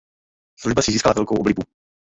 [0.59, 1.61] Služba si získala velkou oblibu.